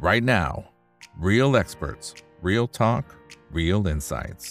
[0.00, 0.64] right now.
[1.18, 3.04] Real experts, real talk,
[3.52, 4.46] real insights.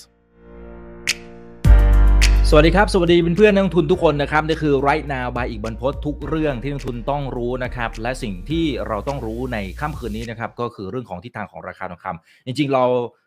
[2.50, 12.84] สวัสดีครับ สวัสดีเพื่อนนักลงทุนทุกคนนะครับนี่คือ right now by อีกบรรพททุกเรื่องที่นักลงทุนต้องรู้นะครับ และสิ่งที่เราต้องรู้ในค่ำคืนนี้นะครับ ก็คือเรื่องของทิศทางของราคาทองคำจริงๆ เรา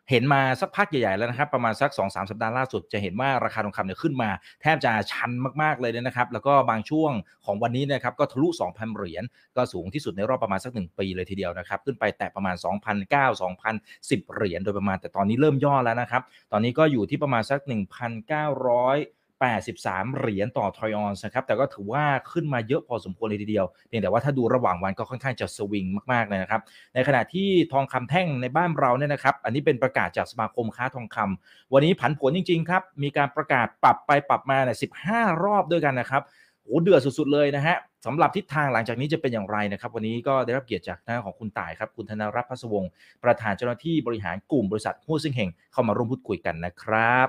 [0.09, 4.29] เห็นมาสักพักใหญ่ๆแล้วนะครับ ประมาณสัก 2-3สสัปดาห์ล่าสุดจะเห็นว่าราคาทองคำเนี่ยขึ้นมา
[4.61, 5.31] แทบจะชัน
[5.61, 7.11] มากๆเลยนะครับ แล้วก็บางช่วง
[7.45, 9.23] ของวันนี้นะครับก็ทะลุ 2,000 เหรียญ
[9.55, 12.55] ก็สูงที่สุดในรอบประมาณสัก 1 ปีเลยทีเดียวนะครับ ขึ้นไปแตะประมาณ
[13.03, 26.61] 2,009 2,010 เหรียญโดยประมาณแต่ตอนนี้เริ่มย่อแล้วนะครับ ตอนนี้ก็อยู่ที่ประมาณสัก 1,900 83 เหรียญต่อทรอยออนส์นะครับ แต่ก็ถือว่าขึ้นมาเยอะพอสมควรเลยทีเดียว เพียงแต่ว่าถ้าดูระหว่างวันก็ค่อนข้างจะสวิงมากๆเลยนะครับ
[26.95, 34.77] ในขณะที่ทองคำแท่งในบ้านเราเนี่ยนะครับ อันนี้เป็นประกาศจากสมาคมค้าทองคำวันนี้ผันผวนจริงๆครับ มีการประกาศปรับไปปรับมาเนี่ย
[35.09, 36.23] 15รอบด้วยกันนะครับ
[36.63, 42.91] โอ้เดือดสุดๆเลยนะฮะสำหรับทิศทางหลังจากนี้จะเป็นอย่างไรนะครับ วันนี้ก็ได้รับเกียรติจากหน้าของคุณต่ายครับ คุณธนรัตน์พัสวงศ์
[43.23, 47.27] ประธานเจ้าหน้าที่บริหารกลุ่มบริษัทหุ้นซิงเฮงเข้ามาร่วมพูดคุยกันนะครับ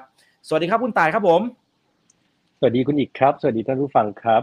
[0.49, 1.64] สวัสดีครับคุณต่ายครับผมส
[2.65, 4.43] วัสดีคุณอีกครับ สวัสดีท่านผู้ฟังครับ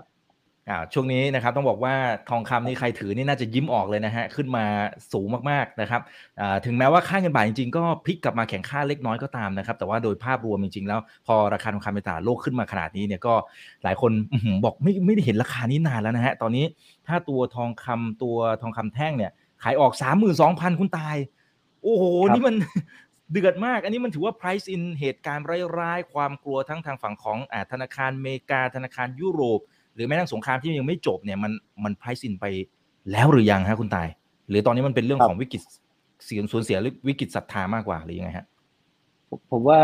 [0.69, 1.95] อ่าช่วงนี้นะครับต้องบอกว่า
[2.30, 4.66] ทองคำนี่ใครถือนี่น่าจะยิ้มออกเลยนะฮะขึ้นมา
[5.13, 6.02] สูงมากๆนะครับ
[6.39, 13.33] อ่าถึงแม้ว่าค่าเงินบาทจริงๆ ก็พลิกกลับมาแข็งค่าเล็กน้อยก็ตามนะครับแต่ว่าโดยภาพรวมจริงๆ แล้ว พอราคาทองคำในตลาดโลกขึ้นมาขนาดนี้เนี่ยก็
[13.83, 14.11] หลายคน
[14.63, 16.66] บอกไม่ไม่ได้เห็นราคานี้นานแล้วนะฮะตอนนี้
[17.08, 19.31] ถ้าตัวทองคำตัวทองคำแท่งเนี่ย
[19.63, 19.91] ขายออก
[20.38, 21.16] 32,000 คุณตาย
[21.83, 22.56] โอ้โห นี่มัน
[23.32, 25.46] เดือดมาก อันนี้มันถือว่า price in เหตุการณ์
[25.80, 29.60] ร้ายๆ ความกลัวทั้งทางฝั่งของอาธนาคารอเมริกา ธนาคารยุโรป
[29.96, 31.52] หรือแม้กระทั่งสงครามที่ยังไม่จบเนี่ยมัน
[31.84, 32.46] มัน price in ไป
[33.12, 34.08] แล้วหรือยังฮะคุณตาย
[34.50, 35.62] หรือตอนนี้มันเป็นเรื่องครับของวิกฤต
[36.26, 38.46] เสียงสูญเสียหรือวิกฤตศรัทธามากกว่าหรือยังไงฮะ
[39.30, 39.80] ผมผมว่า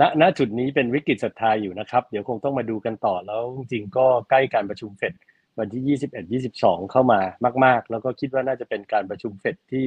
[0.00, 5.12] ณณจุดนี้เป็นวิกฤตศรัทธาอยู่นะครับ เดี๋ยวคงต้องมาดูกันต่อแล้วจริงๆก็ใกล้การประชุมเฟด
[5.58, 5.98] วันที่
[6.38, 7.20] 21 22 เข้ามา
[7.64, 9.86] มาก ๆ แล้วก็คิดว่าน่าจะเป็นการประชุมเฟดที่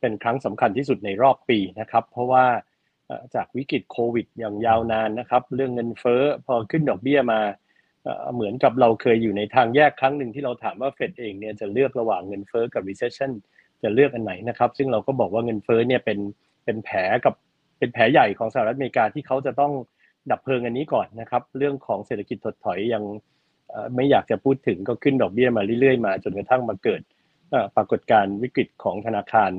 [0.00, 2.44] เป็นครั้งสำคัญที่สุดในรอบปีนะครับ เพราะว่า
[3.34, 7.40] จากวิกฤตโควิดอย่างยาวนานนะครับ เรื่องเงินเฟ้อพอขึ้นดอกเบี้ยมา
[8.34, 13.30] เหมือนกับเราเคยอยู่ในทางแยกครั้งหนึ่งที่เราถามว่าเฟดเองเนี่ยจะเลือกระหว่างเงินเฟ้อกับ recession
[13.82, 16.18] จะเลือกอันไหนนะครับ ซึ่งเราก็บอกว่าเงินเฟ้อเนี่ยเป็น
[16.64, 17.34] เป็นแผลกับ
[17.78, 19.72] เป็นแผลใหญ่ของสหรัฐอเมริกาที่เขาจะต้อง
[20.30, 23.02] ดับเพลิงอันนี้ก่อนนะครับ เรื่องของเศรษฐกิจถดถอยยัง
[23.94, 27.00] ไม่อยากจะพูดถึงก็ขึ้นดอกเบี้ยมาเรื่อยๆมาจนกระทั่งมาเกิด
[27.76, 29.52] ปรากฏการณ์วิกฤตของธนาคาร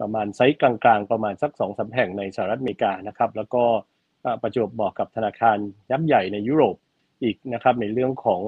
[0.00, 3.64] ประมาณไซส์กลางๆ ประมาณสักสองสาแห่งในสหรัฐอเมริกานะครับ แล้วก็
[4.42, 5.56] ประจวบบอกกับธนาคาร
[5.90, 6.76] ยักษ์ใหญ่ในยุโรป
[7.22, 8.42] อีกนะครับในเรื่องของ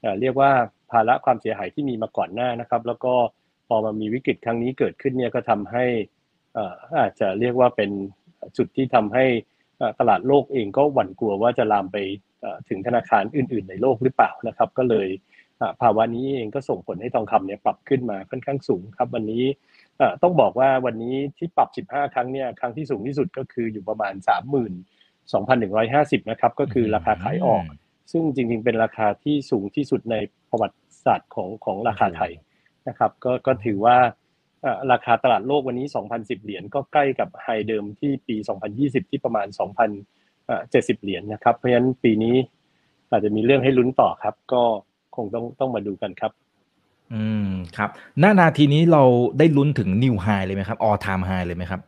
[0.00, 0.50] เอเรียกว่า
[0.90, 3.14] ภาระความเสียหายที่มีมาก่อนหน้านะครับ แล้วก็
[3.68, 5.84] พอมามีวิกฤตครั้งนี้เกิดขึ้นเนี่ยก็ทำให้
[6.56, 7.90] อ่ออาจจะเรียกว่าเป็น
[8.56, 9.24] จุดที่ทำให้
[10.00, 11.96] ตลาดโลกเองก็หวั่นกลัวว่าจะลามไป
[12.68, 15.08] ถึงธนาคารอื่น ๆ ในโลกหรือเปล่านะครับ ก็เลย
[15.82, 19.44] ภาวะนี้เองก็ส่งผลให้ทองคำเนี่ยปรับขึ้นมาค่อนข้างสูงครับ วันนี้
[19.98, 24.14] เอ่อต้องบอกว่าวันนี้ที่ปรับ 15 ครั้งเนี่ยครั้งที่สูงที่สุดก็คืออยู่ประมาณ
[26.22, 27.62] 32,150 นะครับ ก็คือราคาขายออก
[28.10, 30.16] ซึ่งจริงๆ เป็นราคาที่สูงที่สุดใน
[30.50, 32.32] ประวัติศาสตร์ของของราคาไทย
[32.88, 33.96] นะครับ ก็ก็ถือว่า
[34.62, 38.36] เอ่อราคาตลาดโลกวันนี้ 2,010 เหรียญก็ใกล้กับไฮเดิมที่ปี
[38.74, 39.46] 2020 ที่ประมาณ
[40.24, 42.36] 2,070 เหรียญนะครับ เพราะฉะนั้นปีนี้
[43.10, 44.62] อาจจะมีเรื่องให้ลุ้นต่อครับ ก็
[45.16, 46.32] คงต้องต้องมาดูกันครับ
[47.14, 49.02] อืมครับหน้านาทีนี้เรา
[49.38, 51.80] ได้ลุ้นถึงนิวไฮเลยไหมครับออทามไฮเลยไหมครับ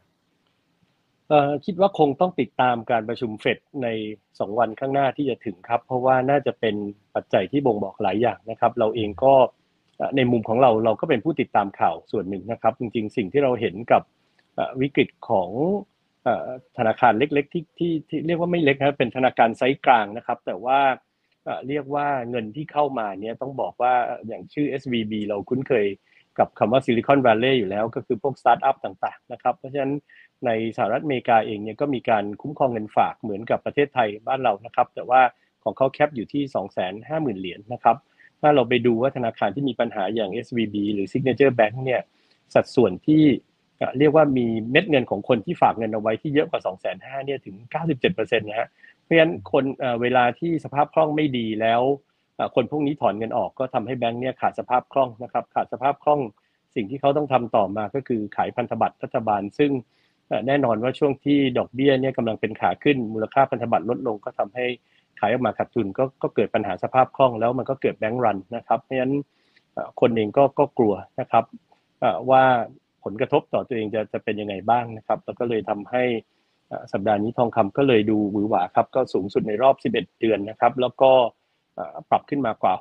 [1.28, 3.88] เอ่อคิดว่าคงต้องติดตามการประชุมเฟดใน
[4.26, 6.74] 2 วันข้างหน้าที่จะถึงครับ เพราะว่าน่าจะเป็น
[7.14, 9.34] ปัจจัยที่บ่งบอกหลายอย่างนะครับ เราเองก็
[9.96, 14.02] เอ่อในมุมของเราเราก็เป็นผู้ติดตามข่าวส่วนหนึ่งนะครับ จริงๆ สิ่งที่เราเห็นกับ
[14.54, 15.50] เอ่อวิกฤตของ
[16.24, 16.48] เอ่อ
[16.78, 20.78] ธนาคารเล็กๆ ที่ที่ที่เรียกว่าไม่เล็กนะครับเป็นธนาคารไซส์กลางนะครับ แต่ว่า
[21.68, 23.94] เรียกว่าเงินที่เข้ามาเนี่ยต้องบอกว่า
[24.26, 25.86] อย่างชื่อ SVB เราคุ้นเคย
[26.38, 29.92] กับคำว่า Silicon Valley อยู่แล้วก็คือพวกสตาร์ทอัพต่างๆนะครับ เพราะฉะนั้น
[30.46, 35.20] ในสหรัฐอเมริกาเองเนี่ยก็มีการคุ้มครองเงินฝากเหมือนกับประเทศไทยบ้านเรานะครับ แต่ว่า
[35.64, 36.42] ของเขา cap อยู่ที่
[36.92, 37.96] 250,000 เหรียญนะครับ
[38.40, 42.02] ถ้าเราไปดูว่าธนาคารที่มีปัญหาอย่าง SVB หรือ Signature Bank เนี่ย
[42.54, 43.22] สัดส่วนที่
[43.98, 47.56] เรียกว่ามีเม็ดเงินของคนที่ฝากเงินเอาไว้ที่เยอะกว่า250,000เนี่ยถึง
[48.02, 48.68] 97%นะฮะ
[49.02, 49.64] เพราะฉะนั้นคน
[50.02, 51.82] เวลาที่สภาพคล่องไม่ดีแล้ว
[52.54, 56.20] คนพวกนี้ถอนเงินออกก็ทำให้แบงก์เนี่ยขาดสภาพคล่องนะครับขาดสภาพคล่อง
[56.74, 59.70] สิ่งที่เขาต้องทำต่อมาก็คือขายพันธบัตรรัฐบาล ซึ่ง
[60.46, 64.66] แน่นอนว่าช่วงที่ดอกเบี้ยเนี่ยกำลังเป็นขาขึ้นมูลค่าพันธบัตรลดลงก็ทำให้
[65.20, 69.14] ขายออกมาขาดทุนก็ก็เกิดปัญหาสภาพคล่องแล้วมันก็เกิดแบงก์รันนะครับเพราะฉะนั้น
[70.00, 71.44] คนเองก็ก็กลัวนะครับ
[72.30, 72.44] ว่า
[73.06, 76.04] ผลกระทบต่อตัวเองจะจะเป็นยังไงบ้างนะครับ แล้วก็เลยทำให้
[76.92, 81.10] สัปดาห์นี้ทองคำก็เลยดูหวือหวาครับก็สูงสุดในรอบ 11 เดือนนะครับ แล้วก็
[82.10, 82.72] ปรับขึ้นมากว่า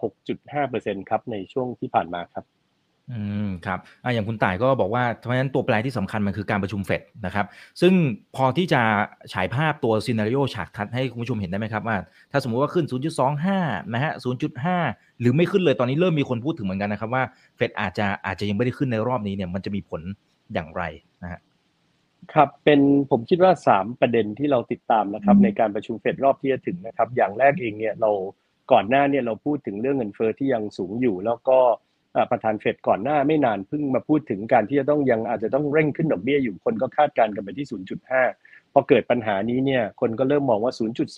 [0.51, 2.45] 6.5%ครับในช่วงที่ผ่านมาครับ
[3.11, 7.45] อืมครับอ่าอย่างคุณต่ายก็บอกว่าเพราะฉะนั้นตัวแปรที่สำคัญมันคือการประชุมเฟดนะครับ
[7.81, 7.93] ซึ่ง
[8.35, 8.81] พอที่จะ
[9.33, 11.97] ฉายภาพตัวซีนารีโอฉากทัดให้คุณผู้ชมเห็นได้ไหมครับว่า
[12.31, 12.85] ถ้าสมมุติว่าขึ้น
[13.39, 14.13] 0.25 นะฮะ
[14.65, 17.23] 0.5 หรือไม่ขึ้นเลยตอนนี้เริ่มมีคนพูดถึงเหมือนกันนะครับว่า
[17.55, 20.01] เฟดอาจจะอาจจะยังไม่ได้ขึ้นในรอบนี้เนี่ยมันจะมีผล
[20.53, 20.83] อย่างไร
[21.23, 21.41] นะฮะ
[22.33, 22.79] ครับเป็น
[23.11, 28.11] ผมคิดว่า 3 ประเด็นที่เราติดตามนะครับ ในการประชุมเฟดรอบที่จะถึงนะครับ อย่างแรกเองเนี่ยเรา
[28.71, 31.59] ก่อนหน้าเนี่ยเราพูดถึงเรื่องเงินเฟอ้อที่ยังสูงอยู่แล้วก็
[32.31, 37.67] ประธานเฟดก่อนหน้าไม่นานเพิ่งมาพูดถึงการที่จะต้องยังอาจจะต้องเร่งขึ้นดอกเบี้ยอยู่คนก็คาดการณ์กันไปที่
[38.19, 40.73] 0.5 พอเกิดปัญหานี้เนี่ยคนก็เริ่มมองว่า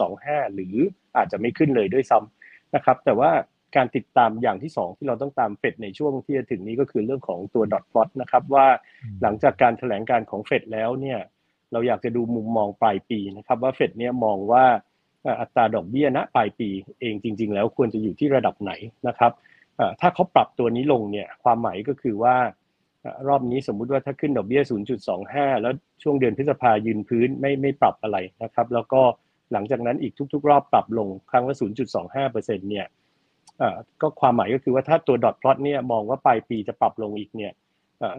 [0.05, 0.75] 0.25 หรือ
[1.17, 3.31] อาจจะไม่ขึ้นเลยด้วยซ้ำนะครับแต่ว่า
[3.75, 8.67] การติดตามอย่างที่ 2 ที่เราต้องตามเฟดในช่วงที่จะถึงนี้ก็คือเรื่องของตัวดอทพลอตนะครับว่า
[9.21, 11.19] หลังจากการแถลงการของเฟดแล้วเนี่ย
[11.71, 14.65] เราอยากจะดูมุมมองปลายปีนะครับว่าเฟดเนี่ยมองว่า
[15.39, 18.71] อัตราดอกเบี้ยณปลายปีเองจริง ๆ แล้วควรจะอยู่ที่ระดับไหน
[19.07, 19.31] นะครับ
[20.01, 22.35] ถ้าเขาปรับตัวนี้ลงเนี่ยความหมายก็คือว่า
[23.27, 24.61] รอบนี้สมมุติว่าถ้าขึ้นดอกเบี้ย
[25.11, 29.01] 0.25 แล้วช่วงเดือนพฤษภายืนพื้นไม่ไม่ปรับอะไรนะครับ แล้วก็
[29.53, 31.55] หลังจากนั้นอีกทุก ๆ รอบปรับลงครั้งละ
[32.11, 32.87] 0.25%เนี่ย
[34.01, 37.51] ก็ความหมายก็คือว่าถ้าตัวดอทพลอตเนี่ยมองว่าปลายปีจะปรับลงอีกเนี่ย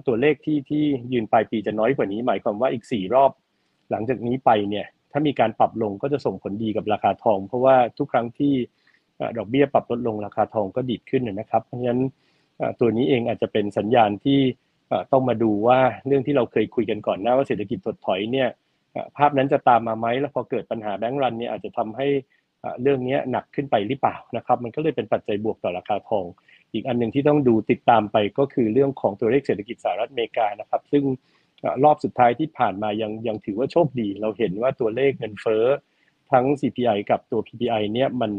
[0.06, 3.31] ตัวเลขที่ที่ยืนปลายปีจะน้อยกว่านี้ หมายความว่าอีก 4 รอบ
[3.90, 8.54] หลังจากนี้ไปเนี่ยถ้ามีการปรับลงก็จะส่งผลดีกับราคาทอง เพราะว่าทุกครั้งที่
[9.36, 12.02] ดอกเบี้ยปรับลดลงราคาทองก็ดีดขึ้นนะครับ เพราะฉะนั้น
[12.80, 14.40] ตัวนี้เองอาจจะเป็นสัญญาณที่
[15.12, 18.48] ต้องมาดูว่าเรื่องที่เราเคยคุยกันก่อนหน้าว่าเศรษฐกิจถดถอยเนี่ย
[19.16, 22.06] ภาพนั้นจะตามมาไหมแล้วพอเกิดปัญหาแบงก์รันเนี่ยอาจจะทำให้
[22.82, 26.24] เรื่องนี้หนักขึ้นไปหรือเปล่านะครับ มันก็เลยเป็นปัจจัยบวกต่อราคาทอง
[26.72, 31.04] อีกอันหนึ่งที่ต้องดูติดตามไปก็คือเรื่องของตัวเลขเศรษฐกิจสหรัฐอเมริกานะครับ ซึ่ง
[31.84, 35.64] รอบสุดท้ายที่ผ่านมายังยังถือว่าโชคดี เราเห็นว่าตัวเลขเงินเฟ้อ
[36.32, 38.32] ทั้ง CPI กับตัว PPI เนี่ยมัน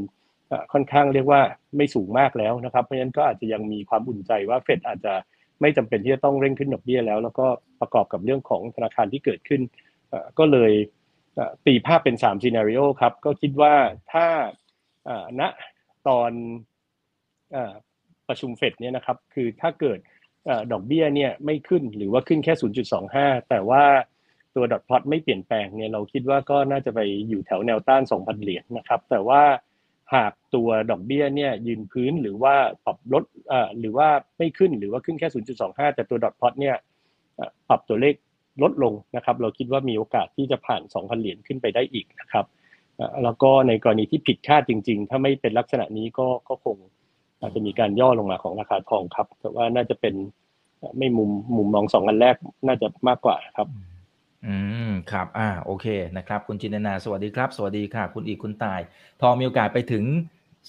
[0.74, 1.42] ค่อนข้างเรียกว่า
[1.78, 5.14] ไม่สูงมากแล้วนะครับ เพราะฉะนั้นก็อาจจะยังมีความอุ่นใจว่าเฟดอาจจะ
[5.62, 7.48] ไม่จำเป็นที่จะต้องเร่งขึ้นดอกเบี้ยแล้ว แล้วก็
[7.82, 9.62] ประกอบกับเรื่องของธนาคารที่เกิดขึ้น
[10.40, 10.72] ก็เลย
[11.66, 13.76] ตีภาพเป็น3ซีนารีโอครับ ก็คิดว่า
[14.14, 14.28] ถ้า
[15.40, 15.42] ณ
[16.08, 16.32] ตอน
[18.28, 20.00] ประชุมเฟดเนี่ยนะครับ คือถ้าเกิด
[20.72, 22.54] ดอกเบี้ยเนี่ยไม่ขึ้นหรือว่าขึ้นแค่
[23.02, 23.84] 0.25 แต่ว่า
[24.56, 27.00] ตัวดอทพลอตไม่เปลี่ยนแปลงเนี่ยเราคิดว่าก็น่าจะไป
[27.30, 29.42] อยู่แถวแนวต้าน 2,000 เหรียญนะครับ แต่ว่า
[30.16, 33.24] หากตัวดอกเบี้ยเนี่ยยืนพื้นหรือว่าปรับลด
[33.80, 34.08] หรือว่า
[34.38, 35.30] ไม่ขึ้นหรือว่าขึ้นแค่
[35.62, 36.76] 0.25 แต่ตัวดอทพอตเนี่ย
[37.70, 38.16] ปรับตัวเลข
[38.64, 42.46] ลดลงนะครับ เราคิดว่ามีโอกาสที่จะผ่าน 2,000 เหรียญขึ้นไปได้อีกนะครับ
[43.24, 46.78] แล้วก็ในกรณีที่ผิดคาดจริง ๆ ถ้าไม่เป็นลักษณะนี้ก็ก็คง
[47.42, 50.16] อาจจะมีการย่อลงมาของราคาทองครับ แต่ว่าน่าจะเป็น
[50.98, 52.36] ไม่มุมมุมมองสองอันแรก
[52.68, 53.68] น่าจะมากกว่าครับ
[54.48, 54.56] อื
[54.90, 55.86] มครับ อ่า โอเค
[56.18, 58.80] นะครับ คุณจินนา สวัสดีครับ สวัสดีค่ะ คุณอีกคุณตาย
[59.22, 60.04] ทองมีโอกาสไปถึง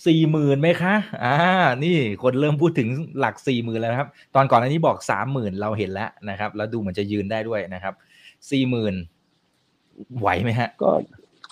[0.07, 0.95] สี่หมื่นไหมคะ
[1.25, 1.37] อ่า
[1.85, 2.89] นี่คนเริ่มพูดถึง
[3.19, 7.95] หลักสี่หมื่นแล้วครับ ตอนก่อนอันนี้บอกสามหมื่นเราเห็นแล้วนะครับ แล้วดูเหมือนจะยืนได้ด้วยนะครับ
[8.51, 8.95] สี่หมื่น
[10.19, 10.91] ไหวไหมฮะ ก็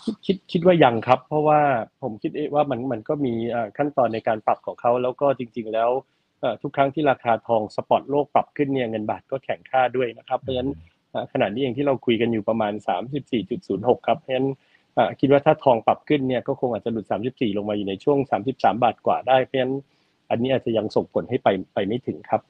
[0.05, 1.61] คิดคิดคิดว่ายังครับ เพราะว่า
[2.03, 3.35] ผมคิดว่ามันมันก็มี
[3.79, 5.91] ขั้นตอนในการปรับของเขาแล้วก็จริง ๆ แล้ว
[6.63, 10.71] ทุกครั้งที่ราคาทองสปอตโลกปรับขึ้นเนี่ยเงินบาทก็แข็งค่าด้วยนะครับเพราะฉะนั้น
[11.33, 12.73] ขณะนี้เองที่เราคุยกันอยู่ประมาณ
[13.41, 14.49] 34.06 ครับเพราะฉะนั้น
[15.21, 18.19] คิดว่าถ้าทองปรับขึ้นเนี่ยก็คงอาจจะหลุด 34 ลงมาอยู่ในช่วง
[18.51, 19.75] 33 บาทกว่าได้เพราะฉะนั้น
[20.31, 22.41] อันนี้อาจจะยังส่งผลให้ไปไปไม่ถึงครับ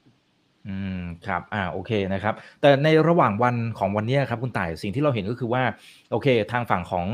[0.66, 5.62] อืมครับอ่าโอเคนะครับ แต่ในระหว่างวันของวันนี้ครับคุณต่ายสิ่งที่เราเห็นก็คือว่า
[6.12, 7.06] โอเค ทางฝั่งของ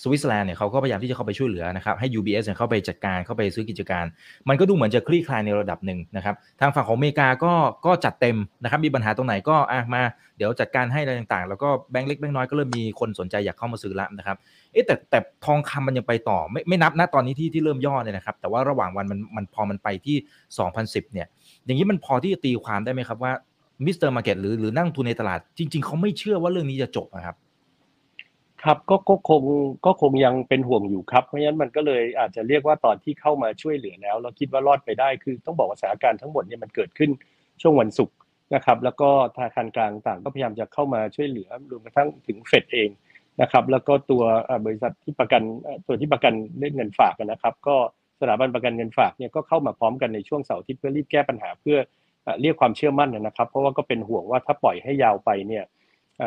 [0.00, 4.04] สวิตเซอร์แลนด์เนี่ยเขาก็พยายามที่จะเข้าไปช่วยเหลือนะครับให้ UBS เนี่ยเข้าไปจัดการเข้าไปซื้อกิจการ
[4.48, 7.52] มันก็ดูเหมือนจะคลี่คลายในระดับหนึ่งนะครับทางฝั่งของอเมริกาก็
[7.86, 10.02] ก็จัดเต็มนะครับมีปัญหาตรงไหนก็อะมา
[10.36, 14.36] เดี๋ยวจัดการให้อะไรต่างๆ แล้วก็แบงก์เล็กแบงก์น้อยก็เริ่มมีคนสนใจอยากเข้ามาซื้อล้วนะครับ
[14.74, 20.16] เอ๊ะแต่แต่ทองคำมันยังไปต่อไม่ไม่นับนะตอนนี้ที่ที่เริ่มย่อเนี่ยนะครับ แต่ว่าระหว่างวันมันมันพอมันไปที่
[20.68, 21.26] 2010 เนี่ย
[21.64, 23.32] อย่างนี้มันพอที่จะตีความได้ไหมครับว่า
[23.84, 24.08] Mr.
[24.10, 27.36] Market หรือหรือนักลงทุนในตลาด จริง ๆเขาไม่เชื่อว่าเรื่องนี้จะจบนะครับ
[28.62, 29.42] ครับก็ก็คง
[29.86, 37.10] ก็คงยังเป็นห่วงอยู่ครับเพราะฉะนั้นมันก็เลยอาจจะเรียกว่าตอนที่เข้ามาช่วยเหลือแล้วเราคิดว่ารอดไปได้คือต้องบอกว่าสถานการณ์ทั้งหมดเนี่ยมันเกิดขึ้น
[37.62, 38.16] ช่วงวันศุกร์
[38.54, 42.88] นะครับ แล้วก็ธนาคารกลางต่างก็พยายามจะเข้ามาช่วยเหลือรวมกระทั่งถึงเฟดเอง
[43.42, 44.22] นะครับแล้วก็ตัว
[44.66, 45.42] บริษัทที่ประกัน
[45.86, 47.76] ตัวที่ประกันเรื่องเงินฝากนะครับก็
[48.20, 51.78] สถาบันประกันเงินฝากเนี่ยก็เข้ามาพร้อมกันในช่วงเสาร์ที่เพื่อรีบแก้ปัญหาเพื่อ
[52.40, 55.64] เรียกความเชื่อมั่นนะครับ เพราะว่าก็เป็นห่วงว่าถ้าปล่อยให้ยาวไปเนี่ย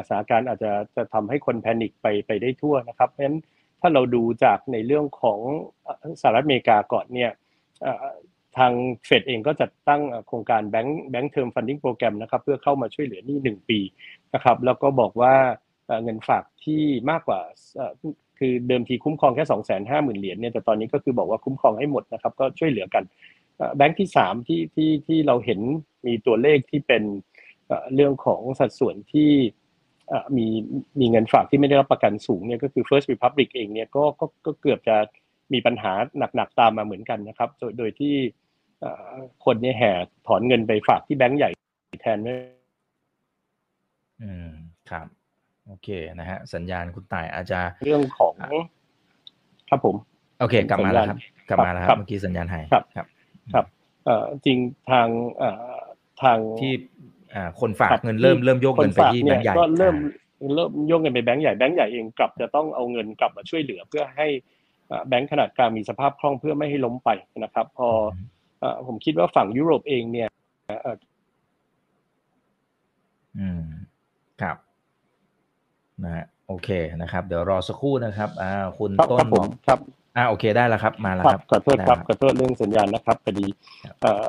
[0.07, 3.39] สถานการณ์อาจจะจะทำให้คน panic ไปไปได้ทั่วนะครับเพราะฉะนั้น
[3.81, 5.39] ถ้าเราดูจากในเรื่องของ
[6.21, 7.31] สหรัฐอเมริกาก่อนเนี่ย
[8.57, 8.71] ทาง
[9.05, 13.79] เฟดเองก็จัดตั้งโครงการ Bank Bank Term Funding Program นะครับเพื่อเข้ามาช่วยเหลือนี้หนึ่งปี
[14.33, 15.33] นะครับแล้วก็บอกว่า
[16.03, 17.41] เงินฝากที่มากกว่า
[18.39, 23.03] คือเดิมทีคุ้มครองแค่ 2 5 0 0 0 0เหรียญเนี่ยแต่ตอนนี้ก็คือบอกว่าคุ้มครองให้หมดนะครับ ก็ช่วยเหลือกัน
[23.75, 25.59] แบงค์ที่สามที่ที่ที่เราเห็น
[26.07, 27.03] มีตัวเลขที่เป็น
[27.95, 29.31] เรื่องของสัดส่วนที่
[30.37, 30.47] มี
[30.99, 34.95] มีเงินฝากที่ไม่ได้รับประกันสูงเนี่ยก็คือ First Republic เองเนี่ยก็ก็ก็เกือบจะ
[35.53, 35.91] มีปัญหา
[36.35, 38.15] หนักๆตามมาเหมือนกันนะครับ โดยโดยที่
[39.45, 39.91] คนเนี่ยแห่
[40.27, 41.49] ถอนเงินไปฝากที่แบงก์ใหญ่
[42.01, 42.33] แทนไม่
[44.21, 44.49] อืม
[44.89, 45.16] ครับ
[45.67, 45.87] โอเค
[46.19, 48.33] นะฮะสัญญาณคุณต่ายอาจจะเรื่องของ
[49.69, 49.95] ครับผม
[50.39, 51.17] โอเค กลับมาแล้วครับ
[51.49, 53.07] กลับมาแล้วครับเมื่อกี้สัญญาณหายครับครับ
[53.53, 53.65] ครับ
[54.05, 54.57] เอ่อจริง
[54.91, 55.07] ทาง
[55.37, 55.75] เอ่อ
[56.23, 56.73] ทางที่
[57.33, 59.95] อ่าคนฝากเงินเริ่มเริ่มโยกเงินไปที่แบงก์ใหญ่ก็เริ่ม
[60.55, 64.27] เริ่มโยกเงินไปแบงก์ใหญ่แบงก์ใหญ่เองกลับจะต้องเอาเงินกลับมาช่วยเหลือเพื่อให้
[65.07, 67.09] แบงก์ขนาดกลางมีสภาพคล่องเพื่อไม่ให้ล้มไป
[67.43, 67.89] นะครับ พอ
[68.87, 70.29] ผมคิดว่าฝั่งยุโรปเองเนี่ย
[73.39, 73.63] อืม
[74.41, 74.57] ครับ
[76.03, 76.69] นะฮะโอเค
[77.01, 79.79] นะครับ เดี๋ยวรอสักครู่นะครับอ่าคุณต้นบอกครับ
[80.15, 83.47] อ่าโอเคได้แล้วครับมาแล้วครับขอโทษครับขอโทษเรื่องสัญญาณนะครับพอดี
[84.01, 84.27] เอ่อ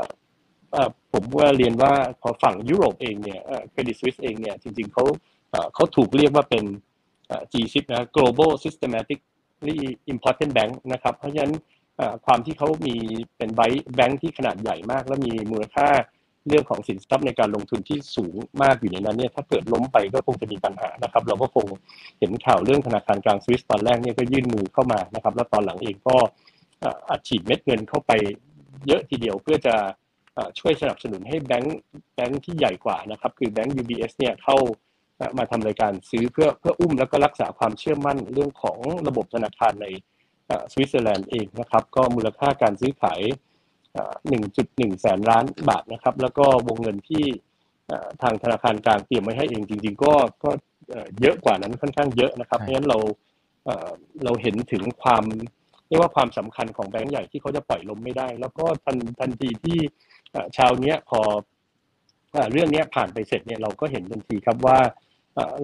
[1.12, 5.04] ผมว่าเรียนว่าพอฝั่งยุโรปเองเนี่ยเครดิตสวิสเองเนี่ยจริงๆเขา
[5.74, 6.64] เขาถูกเรียกว่าเป็น
[7.52, 9.78] G10 นะ global systematically
[10.12, 11.54] important bank นะครับ เพราะฉะนั้น
[12.26, 12.96] ความที่เขามี
[13.36, 13.60] เป็นไบ
[13.94, 15.88] แบงค์ที่ขนาดใหญ่มาก และมีมูลค่า
[16.48, 21.66] เรื่องของสินทรัพย์ในการลงทุนที่สูงมากอยู่ในนั้นเนี่ยถ้าเกิดล้มไปก็คงจะมีปัญหานะครับ เราก็คง
[22.18, 26.16] เห็นข่าวเรื่องธนาคารกลางสวิสตอนแรกเนี่ยก็ยื่นมือเข้ามานะครับ แล้วตอนหลังเองก็
[27.10, 28.12] อัดฉีดเม็ดเงินเข้าไป
[28.86, 29.74] เยอะทีเดียวเพื่อจะ
[30.58, 31.78] ช่วยสนับสนุนให้แบงค์
[32.14, 34.56] แบงค์ที่ใหญ่กว่านะครับ คือแบงค์ UBS เนี่ยเข้า
[35.38, 38.78] มาทำรายการซื้อเพื่อเพื่ออุ้มแล้วก็รักษาความเชื่อมั่นเรื่องของ
[39.08, 39.86] ระบบธนาคารใน
[40.72, 43.20] สวิตเซอร์แลนด์เองนะครับ ก็มูลค่าการซื้อขาย
[44.32, 47.24] 1.1 แสนล้านบาทนะครับ แล้วก็วงเงินที่
[48.22, 50.12] ทางธนาคารกลางเตรียมไว้ให้เองจริง ๆ ก็
[50.44, 50.50] ก็
[51.20, 52.98] เยอะกว่านั้นค่อนข้างเยอะนะครับ เพราะฉะนั้นเรา
[54.24, 55.24] เราเห็นถึงความ
[55.88, 59.78] เรียกว่าความสำคัญของแบงก์ใหญ่ที่เขาจะปล่อยล้มไม่ได้ แล้วก็ทันทันทีที่
[60.56, 61.20] ชาวเนี้ยพอ
[62.52, 64.78] เรื่องนี้ผ่านไปเสร็จเนี่ยเราก็เห็นทันทีครับว่า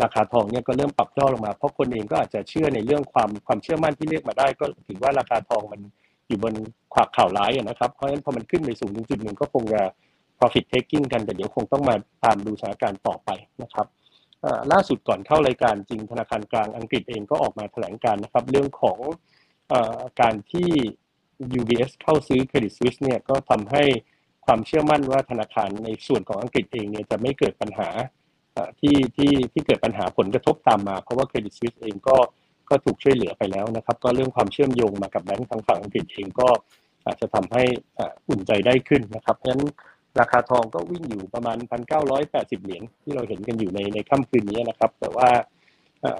[0.03, 5.81] ราคาทองเนี่ยก็เริ่มปรับย่อลงมา เพราะคนเองก็อาจจะเชื่อในเรื่องความความเชื่อมั่นที่เรียกมาได้ ก็ถือว่าราคาทองมัน
[6.27, 6.55] อยู่บน
[6.95, 9.83] ขวากข่าวร้ายนะครับ เพราะฉะนั้นพอมันขึ้นไปสูงถึงจุดหนึ่งก็คงจะ
[10.39, 13.31] profit taking กันแต่เดี๋ยวคงต้องมาตามดูสถานการณ์ต่อไป
[13.63, 13.87] นะครับ
[14.73, 18.99] ล่าสุดก่อนเข้ารายการจริงธนาคารกลางอังกฤษเองก็ออกมาแถลงการนะครับ เรื่องของ
[20.21, 20.71] การที่
[21.59, 23.85] UBS เข้าซื้อ Credit Suisse เนี่ยก็ทำให้
[24.47, 27.89] ความเชื่อมั่นว่าธนาคารในส่วนของอังกฤษเองเนี่ยจะไม่เกิดปัญหา
[28.81, 32.17] ที่ที่ที่เกิดปัญหาผลกระทบตามมา เพราะว่าเครดิตสวิสเองก็
[32.75, 36.49] ก็ถูกช่วยเหลือไปแล้วนะครับ ก็เรื่องความเชื่อมโยงมากับแบงก์ทางฝั่งอังกฤษเองก็
[37.07, 37.63] อาจจะทำให้
[38.29, 39.65] อุ่นใจได้ขึ้นนะครับเพราะฉะนั้น
[40.21, 41.57] ราคาทองก็วิ่งอยู่ประมาณ
[42.07, 45.29] 1,980 เหรียญที่เราเห็นกันอยู่ในในค่ำคืนนี้นะครับ แต่ว่า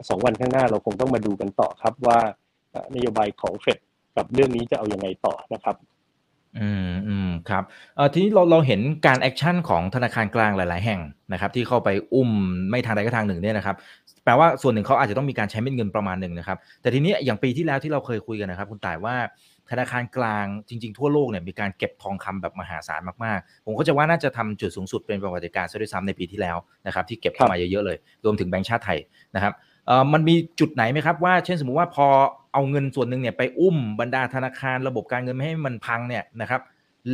[0.09, 2.19] สองวันข้างหน้าเราคงต้องมาดูกันต่อครับว่า
[2.95, 3.79] นโยบายของเฟด
[4.17, 5.77] กับเรื่องนี้จะเอาอยัางไงต่อนะครับ
[6.59, 7.65] อืมอืมครับ
[7.97, 11.01] เอ่อทีนี้เราเราเห็นการแอคชั่นของธนาคารกลางหลาย ๆ แห่ง
[11.33, 12.31] นะครับ ที่เข้าไปอุ้ม
[12.71, 13.77] ไม่ทางใดก็ทางหนึ่งเนี่ยนะครับ
[14.25, 19.17] แปลว่าส่วนหนึ่งเขาอาจจะต้องมีการใช้เม็ดเงินประมาณหนึ่งนะครับ แต่ทีนี้อย่างปีที่แล้วที่เราเคยคุยกันนะครับ คุณต่ายว่า
[19.71, 26.57] ธนาคารกลางจริง ๆ ทั่วโลกเนี่ยมีการเก็บทองคำแบบมหาศาลมาก ๆ ผมก็จะว่าน่าจะทำจุดสูงสุดเป็นประวัติการซะด้วยซ้ำในปีที่แล้ว
[26.87, 28.99] นะครับ ที่เก็บเข้ามาเยอะ ๆ เลย รวมถึงแบงก์ชาติไทย
[29.35, 29.53] นะครับ
[30.13, 32.07] มันมีจุดไหนไหมครับว่าเช่นสมมุติว่าพอ
[32.53, 36.61] เอาเงินส่วนหนึ่งเนี่ยไปอุ้มบรรดาธนาคารระบบการเงินไม่ให้มันพังเนี่ยนะครับ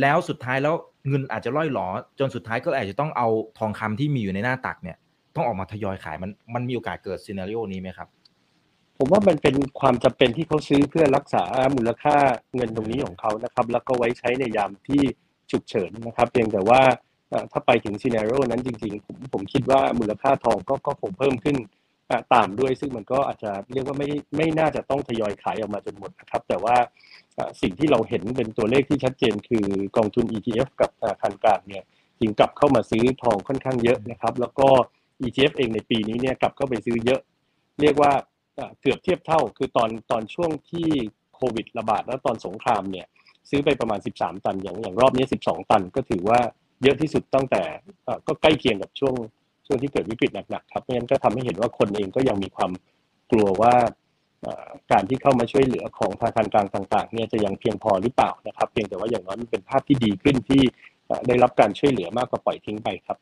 [0.01, 0.75] แล้วสุดท้ายแล้ว
[1.07, 1.87] เงินอาจจะล่อยหลอ
[2.19, 3.27] จนสุดท้ายก็อาจจะต้องเอา
[3.59, 4.97] ทองคำที่มีอยู่ในหน้าตักเนี่ย
[5.35, 8.07] ต้องออกมาทยอยขายมันมันมีโอกาสเกิดซีนารีโอนี้ไหมครับ
[8.97, 11.43] ผมว่ามันเป็นความจำเป็นที่เขาซื้อเพื่อรักษา
[11.75, 12.15] มูลค่า
[12.55, 15.01] เงินตรงนี้ของเขานะครับ แล้วก็ไว้ใช้ในยามที่
[15.51, 16.81] ฉุกเฉินนะครับ เพียงแต่ว่า
[17.51, 21.57] ถ้าไปถึงซีนารีโอนั้นจริงๆ ผมผมคิดว่ามูลค่าทองก็ก็คงเพิ่มขึ้น
[22.33, 26.75] ตามด้วย ซึ่งมันก็อาจจะเรียกว่าไม่ไม่น่าจะต้องทยอยขายออกมาจนหมดนะครับ แต่ว่า
[27.61, 29.65] สิ่งที่เราเห็นเป็นตัวเลขที่ชัดเจนคือ
[29.97, 31.83] กองทุน ETF กับธนาคารกลางเนี่ย
[32.19, 34.67] จริงกลับเข้ามาซื้อทองค่อนข้างเยอะนะครับ แล้วก็
[35.21, 37.21] ETF เองในปีนี้เนี่ยกลับเข้าไปซื้อเยอะ
[37.81, 38.11] เรียกว่า
[38.81, 40.87] เกือบเทียบเท่า คือตอนตอนช่วงที่
[41.35, 43.07] โควิดระบาดแล้วตอนสงครามเนี่ย
[43.49, 46.39] ซื้อไปประมาณ 13 ตันอย่างอย่างรอบนี้ 12 ตัน ก็ถือว่า
[46.83, 47.63] เยอะที่สุดตั้งแต่
[48.27, 49.15] ก็ใกล้เคียงกับช่วง
[49.65, 52.71] ช่วงที่เกิดวิกฤตหนักๆครับเพราะฉะนั้นก็ทำให้เห็นว่าคนเองก็ยังมีความ
[53.31, 53.73] กลัวว่า
[54.91, 60.61] การที่เข้ามาช่วยเหลือของธนาคารกลางต่างๆเนี่ยจะยังเพียงพอหรือเปล่านะครับ เพียงแต่ว่าอย่างน้อยมันเป็นภาพที่ดีขึ้นที่
[61.27, 63.17] ได้รับการช่วยเหลือมากกว่าปล่อยทิ้งไปครับ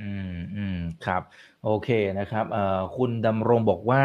[0.00, 1.22] อืมอืมครับ
[1.64, 1.88] โอเค
[2.18, 4.02] นะครับเอ่อคุณดำรงบอกว่า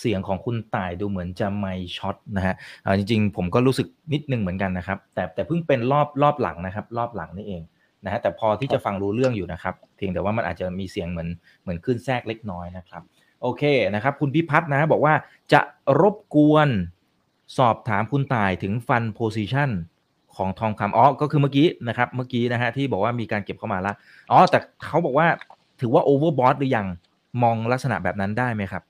[0.00, 7.62] เสียงของคุณต่ายดูเหมือนจะไม่ช็อตนะฮะเอ่อจริงๆ ผมก็รู้สึกนิดนึงเหมือนกันนะครับ แต่แต่เพิ่งเป็นรอบรอบหลังนะครับ รอบหลังนี่เอง
[8.04, 11.28] นะฮะแต่พอที่จะฟังรู้เรื่องอยู่นะครับเพียงแต่ว่ามันอาจจะมีเสียงเหมือน
[11.62, 13.02] เหมือนขึ้นแทรกเล็กน้อยนะครับ
[13.42, 13.62] โอเค
[13.94, 15.14] นะครับ คุณพิพัฒน์นะบอกว่า
[15.52, 15.60] จะ
[16.00, 16.68] รบกวน
[17.58, 19.70] สอบถามคุณตายถึงฟันโพซิชัน
[20.36, 23.92] ขของทองคำอ๋อก็คือเมื่อกี้นะครับเมื่อกี้นะฮะที่บอกว่ามีการเก็บเข้ามาละ
[24.30, 25.26] อ๋อแต่เขาบอกว่า
[25.80, 26.86] ถือว่าโอเวอร์บอทหรือยัง
[27.42, 28.82] มองลักษณะแบบนั้นได้ไหมครับ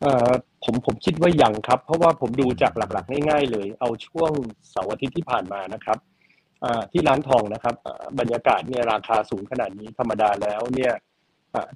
[0.00, 0.30] เอ่อ
[0.64, 4.30] ผมผมคิดว่ายังครับ เพราะว่าผมดูจากหลักๆง่ายๆเลย เอาช่วง
[4.70, 6.13] เสาร์อาทิตย์ที่ผ่านมานะครับอ่า
[6.92, 7.74] ที่ร้านทองนะครับ
[8.18, 10.92] บรรยากาศเนี่ยราคาสูงขนาดนี้ธรรมดาแล้วเนี่ย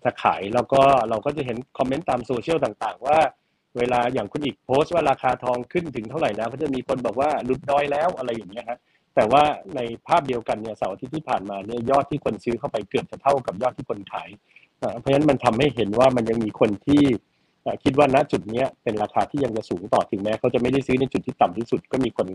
[0.04, 3.18] จะขายแล้วก็เราก็จะเห็นคอมเมนต์ตามโซเชียลต่างๆ ว่า
[3.78, 8.78] เวลาอย่างคุณอีกโพสต์ว่าราคาทองขึ้นถึงเท่าไหร่แล้วก็จะมีคนบอกว่าหลุดดอยแล้วอะไรอย่างเงี้ยฮะ
[9.14, 9.42] แต่ว่า
[9.76, 14.28] ในภาพเดียวกันเนี่ยเสาร์อาทิตย์ที่ผ่านมาเนี่ยยอดที่คนซื้อเข้าไปเกือบจะเท่ากับยอดที่คนขาย
[15.00, 17.02] เพราะฉะนั้นมันทำให้เห็นว่ามันยังมีคนที่
[17.84, 22.28] คิดว่าณจุดเนี้ยเป็นราคาที่ยังจะสูงต่อถึงแม้เขาจะไม่ได้ซื้อในจุดที่ต่ำที่สุดก็มีคน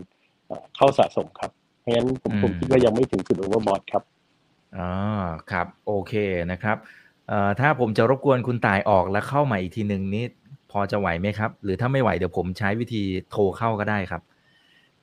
[0.76, 1.50] เข้าสะสมครับ
[1.84, 4.02] เพราะฉะนั้นผมอืมผมคิดว่ายังไม่ถึงจุดโอเวอร์บอทครับ
[4.78, 4.90] อ๋อ
[5.50, 6.14] ครับ โอเค
[6.52, 6.76] นะครับ
[7.28, 10.24] เอ่อถ้าผมจะรบกวนคุณตายออกแล้วเข้าใหม่อีกทีหนึ่งนี้
[10.70, 14.22] พอจะไหวไหมครับ หรือถ้าไม่ไหวเดี๋ยวผมใช้วิธีโทรเข้าก็ได้ครับ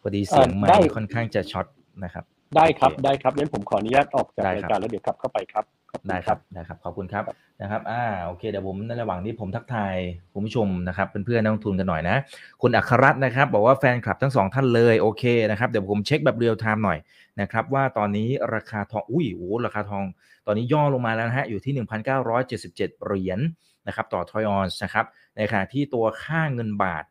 [0.01, 1.65] พอดีเสียงเอ่อไมได้ค์ค่อนข้างจะช็อต
[2.03, 7.24] นะครับ ได้ครับโอเคได้ครับงั้นผมขออนุญาตออกจากได้ครับรายการแล้วเดี๋ยวกลับเข้าไปครับขอณได้ครับได้ครับขอบคุณครับ
[7.62, 9.96] นะครับอ่าโอเคเดี๋ยวผมในระหว่างนี้ผมทักทาย
[10.34, 12.17] คุณผู้ชมนะครับเพื่อนๆนักลงทุนกันหน่อยนะ
[12.62, 16.98] คุณอัครรัตน์นะครับ บอกว่าแฟนคลับทั้งสองท่านเลยโอเคนะครับเดี๋ยวผมเช็คแบบ real time หน่อย
[17.41, 20.03] นะครับว่าตอนนี้ราคาทองอุ้ยโอ้โหราคาทอง
[20.48, 23.39] ตอนนี้ย่อลงมาแล้วนะฮะอยู่ที่ 1,977เหรียญ
[23.88, 25.05] นะครับต่อ troy ounce นะครับ
[25.38, 27.03] ในขณะที่ตัวค่าเงินบาท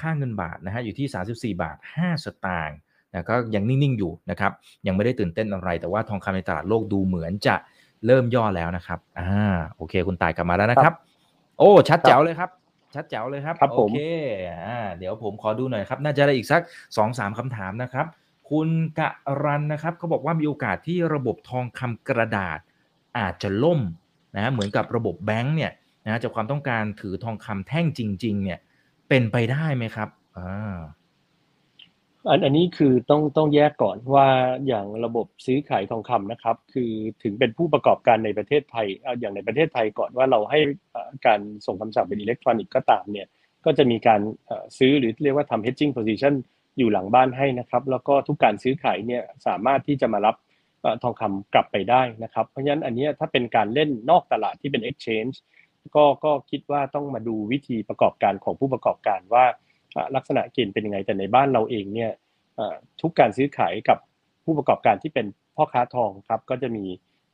[0.00, 2.78] ค่าเงินบาทนะฮะอยู่ที่ 34 บาท 5 สตางค์
[3.14, 4.52] นะก็ยังนิ่ง ๆ อยู่นะครับ
[4.86, 7.54] ยังไม่ได้ตื่นเต้นอะไร แต่ว่าทองคำในตลาดโลกดูเหมือนจะ
[8.06, 10.94] เริ่มย่อแล้วนะครับอ่าโอเค คุณตายกลับมาแล้วนะครับ
[11.58, 12.50] โอ้ ชัดแจ๋วเลยครับ
[12.94, 14.00] ชัดแจ๋วเลยครับครับผมโอเค
[14.52, 16.62] อ่าเดี๋ยวผมขอดูหน่อยครับ น่าจะได้อีกสัก
[16.96, 18.06] สองสามคำถามนะครับ
[18.50, 19.10] คุณกะ
[19.42, 22.58] รันนะครับเขาบอกว่ามีโอกาสที่ระบบทองคำกระดาษ
[23.18, 23.80] อาจจะล่ม
[24.36, 25.72] นะเหมือนกับระบบแบงก์เนี่ย
[26.04, 28.58] นะจากความต้องการถือทองคำแท่งจริง ๆ เนี่ย
[29.08, 30.76] เป็นไปได้ไหมครับอ่า
[32.28, 34.28] อันอันนี้คือต้องต้องแยกก่อนว่า
[34.66, 36.90] อย่างระบบซื้อขายทองคำนะครับ คือ
[37.22, 40.60] ถึงเป็นผู้ประกอบการในประเทศไทยเอาอย่างในประเทศไทยก่อนว่าเราให้
[40.94, 43.26] อ่อการส่งคำสั่งเป็นอิเล็กทรอนิกส์ก็ตามเนี่ย
[43.64, 44.20] ก็จะมีการ
[44.78, 46.34] ซื้อหรือเรียกว่าทำ hedging position
[46.78, 50.36] อยู่หลังบ้านให้นะครับ แล้วก็ทุกการซื้อขายเนี่ยสามารถที่จะมารับ
[50.84, 55.36] อทองคำกลับไปได้นะครับ เพราะฉะนั้นอันนี้ถ้าเป็นการเล่นนอกตลาดที่เป็น exchange
[55.96, 59.44] ก็ก็คิดว่าต้องมาดูวิธีประกอบการของผู้ประกอบการว่า
[60.16, 62.10] ลักษณะเกณฑ์เป็นยังไง แต่ในบ้านเราเองเนี่ย
[63.00, 63.98] ทุกการซื้อขายกับ
[64.44, 65.26] ผู้ประกอบการที่เป็น
[65.56, 66.84] พ่อค้าทองครับ ก็จะมี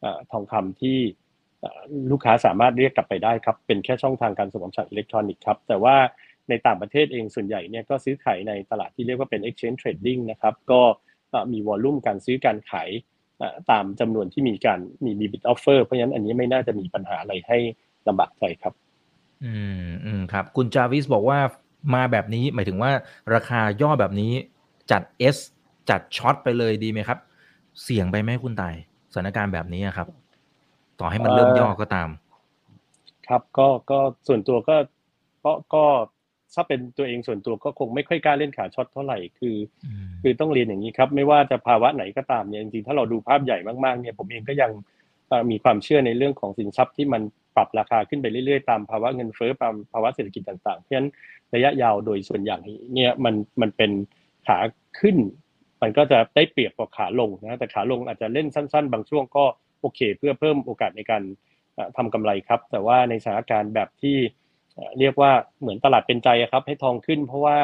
[0.04, 0.98] อทองคำที่
[2.10, 5.96] ลูกค้าสามารถเรียกกลับไปได้ครับ เป็นแค่ช่องทางการส่งคำสั่งอิเล็กทรอนิกส์ครับ แต่ว่า
[6.48, 10.80] ในต่างประเทศเองส่วนใหญ่เนี่ยก็ซื้อขายในตลาดที่เรียกว่าเป็น exchange trading นะครับ ก็
[11.52, 12.90] มีวอลลุ่มการซื้อการขาย
[13.70, 17.58] ตามจำนวนที่มีการมี limit offer เพราะฉะนั้นอันนี้ไม่น่าจะมีปัญหาอะไรให้
[18.08, 18.74] ลำบากใจครับ
[19.44, 21.38] อืมอืมครับ คุณจาวิสบอกว่า
[21.94, 22.90] มาแบบนี้หมายถึงว่า
[23.34, 24.32] ราคาย่อแบบนี้
[24.90, 25.02] จัด
[25.34, 25.36] S
[25.90, 27.18] จัดช็อตไปเลยดีไหมครับ
[27.82, 28.74] เสี่ยงไปไหมคุณตาย
[29.12, 30.08] สถานการณ์แบบนี้อะครับ
[31.00, 32.08] ต่อให้มันเริ่มย่อก็ตาม
[33.28, 34.76] ครับก็ก็ส่วนตัวก็
[35.44, 35.84] ก็ก็
[36.54, 44.70] ถ้าเป็นตัวเองส่วนตัวก็คงไม่ค่อยกล้าเล่นขาช็อตเท่าไหร่คืออืมคือต้องเรียนอย่างนี้ครับ ไม่ว่าจะภาวะไหนก็ตามเนี่ยจริงๆถ้าเราดูภาพใหญ่มากๆเนี่ยผมเองก็ยัง
[45.28, 47.22] เอ่อมีความเชื่อในเรื่องของสินทรัพย์ที่มัน
[47.58, 51.10] ปรับราคาขึ้นไปเรื่อยๆ ตามภาวะเงินเฟ้อตามภาวะเศรษฐกิจต่างๆ เพราะฉะนั้น
[51.54, 52.60] ระยะยาวโดยส่วนอย่าง
[52.94, 53.90] เนี่ยมันมันเป็น
[54.46, 54.58] ขา
[55.00, 55.16] ขึ้น
[55.82, 59.44] มันก็จะได้เปรียบกว่าขาลงนะแต่ขาลงอาจจะเล่นสั้น ๆ บางช่วงก็
[59.80, 61.22] โอเค เพื่อเพิ่มโอกาสในการ
[61.74, 64.16] เอ่อทำกำไรครับ แต่ว่าในสถานการณ์แบบที่
[64.98, 67.58] เรียกว่าเหมือนตลาดเป็นใจครับ ให้ทองขึ้น เพราะว่า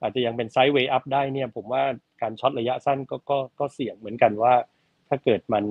[0.00, 1.82] อาจจะยังเป็นไซด์เวย์อัพได้เนี่ยผมว่า
[2.22, 4.54] การช็อตระยะสั้นก็ก็ก็เสี่ยงเหมือนกันว่า
[5.14, 5.64] ถ้าเกิดมัน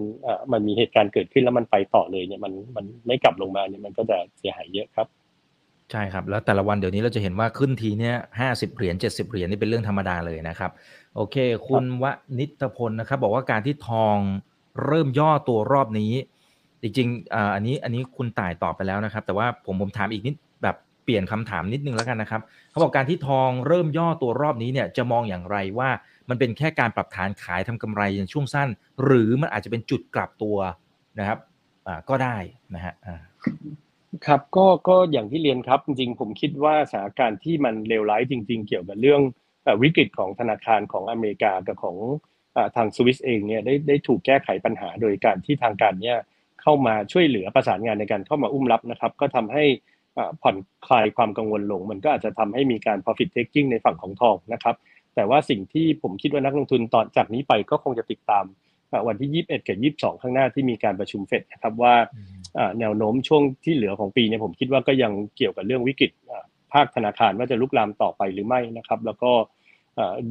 [0.52, 5.08] มันมีเหตุการณ์เกิดขึ้นแล้วมันไปต่อเลยเนี่ยมันมันไม่กลับลงมาเนี่ยมันก็จะเสียหายเยอะครับ
[5.92, 10.72] ใช่ครับแล้วแต่ละวันเดี๋ยวนี้เราจะเห็นว่าขึ้นทีเนี่ยห้าสิบเหรียญเจ็ดสิบเหรียญนี่เป็นเรื่องธรรมดาเลยนะครับ
[11.16, 11.36] โอเค
[11.68, 12.06] คุณว
[12.40, 14.18] นิตพลนะครับ บอกว่าการที่ทอง
[14.86, 16.14] เริ่มย่อตัวรอบนี้
[16.82, 25.90] จริงๆอันนี้อันนี้คุณต่ายตอบไปแล้วนะครับ แต่ว่าผมผมถามอีกนิดแบบเปลี่ยนคำถามนิดนึงแล้วกันนะครับเขาบอกการที่ทองเริ่มย่อตัวรอบนี้เนี่ยจะมองอย่างไรว่า
[26.30, 28.70] มันเป็นแค่การปรับฐานขายทำกำไรในช่วงสั้น
[29.04, 30.58] หรือมันอาจจะเป็นจุดกลับตัว
[31.20, 31.40] นะครับ
[32.10, 32.38] ก็ได้
[32.76, 32.94] นะฮะ
[34.26, 39.22] ครับก็ก็อย่างที่เรียนครับจริงๆ ผมคิดว่าสถานการณ์ที่มันเลวร้ายจริง ๆ เกี่ยวกับเรื่อง
[39.66, 41.98] อวิกฤตของธนาคารของอเมริกากับของ
[42.56, 46.18] อทางสวิสเองเนี่ยได้ได้ถูกแก้ไขปัญหาโดยการที่ทางการเนี่ย
[46.62, 49.66] เข้ามาช่วยเหลือประสานงานในการเข้ามาอุ้มรับนะครับ ก็ทำให้
[50.42, 50.58] ผ่อน
[50.88, 54.76] คลายความกังวลลง มันก็อาจจะทำให้มีการ profit taking ในฝั่งของทองนะครับ
[55.16, 58.46] แต่ว่าสิ่งที่ผมคิดว่านักลงทุนตอนจากนี้ไปก็คงจะติดตาม
[59.08, 59.78] วันที่ 21 กับ
[60.16, 61.96] 22 ข้างหน้าที่มีการประชุมเฟดนะครับว่า
[62.80, 66.12] แนวโน้มช่วงที่เหลือของปีเนี่ยผมคิดว่าก็ยังเกี่ยวกับเรื่องวิกฤต
[66.74, 69.32] ภาคธนาคารว่าจะลุกลามต่อไปหรือไม่นะครับ แล้วก็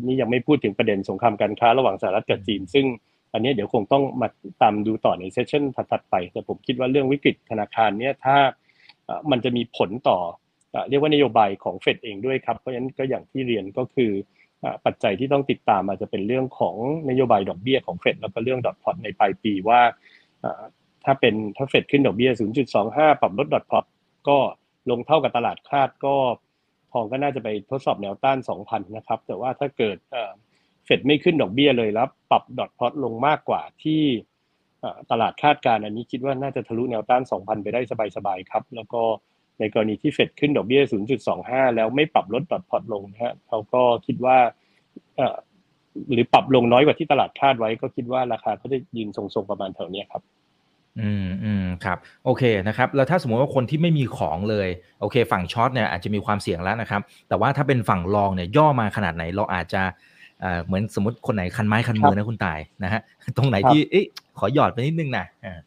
[0.06, 2.86] นี่ยังไม่พูดถึงประเด็นสงครามการค้าระหว่างสหรัฐกับจีน ซึ่ง
[3.32, 4.28] อันนี้เดี๋ยวคงต้องมา
[4.62, 8.36] ตามดูต่อในเซสชันถัดๆไป แต่ผมคิดว่าเรื่องวิกฤตธนาคารเนี่ยถ้า
[9.30, 10.18] มันจะมีผลต่อ
[10.88, 14.10] เรียกว่านโยบายของเฟดเองด้วยครับเพราะฉะนั้นก็อย่างที่เรียนก็คือ
[14.86, 16.76] ปัจจัยที่ต้องติดตามอาจจะเป็นเรื่องของ
[17.08, 19.80] นโยบายดอกเบี้ยของเฟดแล้วก็เรื่องดอทพอตในปลายปีว่า
[21.04, 22.30] ถ้าเป็นถ้าเฟดขึ้นดอกเบี้ย
[22.76, 23.84] 0.25 ปรับลดดอทพอต
[24.28, 24.38] ก็
[24.90, 26.14] ลงเท่ากับตลาดคาดก็
[26.92, 29.96] ทองก็น่าจะไปทดสอบแนวต้าน 2,000 นะครับ แต่ว่าถ้าเกิด
[30.84, 34.02] เฟดไม่ขึ้นดอกเบี้ยเลยแล้วปรับดอทพอตลงมากกว่าที่
[35.10, 37.80] ตลาดคาดการอันนี้คิดว่าน่าจะทะลุแนวต้าน 2,000 ไปได้
[38.16, 39.02] สบายๆครับ แล้วก็
[39.62, 40.82] ในกรณีที่เฟดขึ้นดอกเบี้ย
[41.28, 44.36] 0.25 แล้วไม่ปรับลดดอทพอตลงนะฮะเขาก็คิดว่า
[46.12, 50.22] หรือปรับลงน้อยกว่าที่ตลาดคาดไว้ ก็คิดว่าราคาก็จะยืนทรงๆประมาณแถวนี้ครับ
[51.00, 54.68] อืมอืมครับโอเคนะครับแล้วถ้าสมมติว่าคนที่ไม่มีของเลย
[55.00, 59.82] โอเค ฝั่งช็อตเนี่ยอาจจะมีความเสี่ยงแล้วนะครับ แต่ว่าถ้าเป็นฝั่งลองเนี่ยย่อมาขนาดไหนเราอาจจะ
[60.64, 63.00] เหมือนสมมติคนไหนคันไม้คันมือนะคุณตายนะฮะ
[63.36, 64.06] ตรงไหนที่เอ๊ะ
[64.38, 65.58] ขอหยอดไปนิดนึงนะอ่า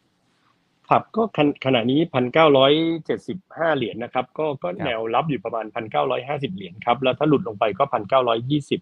[0.89, 1.24] ครับก็
[1.65, 2.71] ขณะนี้พันเก้าร้อย
[3.06, 8.80] เจ็ดสิบห้าเหรียญนะครับ ก็ก็แนวรับอยู่ประมาณพันเก้าร้อยห้าสิบเหรียญครับแล้วถ้าหลุดลงไปก็พันเก้าร้อยยี่สิบ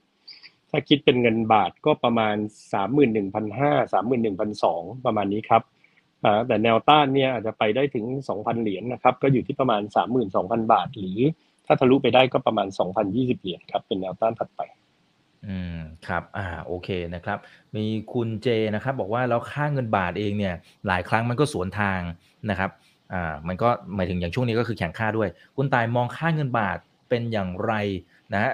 [0.70, 2.36] ถ้าคิดเป็นเงินบาทก็ประมาณ
[2.74, 5.63] สามหมื่นหนึ่งพันห้าสามหมื่นหนึ่งพันสองประมาณนี้ครับ
[6.48, 11.20] แต่แนวต้านเนี่ยอาจจะไปได้ถึงสองพันเหรียญนะครับ ก็อยู่ที่ประมาณสามหมื่นสองพันบาท หรือ
[11.66, 14.62] ถ้าทะลุไปได้ก็ประมาณสองพันยี่สิบเหรียญครับเป็นแนวต้านถัดไป
[15.47, 15.77] อืม
[16.08, 17.38] ครับ อ่า โอเคนะครับ
[17.75, 20.56] มีคุณเจนะครับ บอกว่าแล้วค่าเงินบาทเองเนี่ย
[20.88, 21.99] หลายครั้งมันก็สวนทาง
[22.49, 22.71] นะครับ
[23.13, 26.77] อ่า มันก็หมายถึงอย่างช่วงนี้ก็คือแข่งค่าด้วย คุณตายมองค่าเงินบาท
[27.10, 27.73] เป็นอย่างไร
[28.34, 28.53] นะฮะ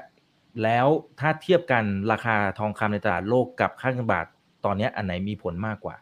[0.63, 0.87] แล้ว
[1.19, 4.25] ถ้าเทียบกันราคาทองคำในตลาดโลกกับค่าเงินบาท
[4.65, 5.95] ตอนนี้อันไหนมีผลมากกว่า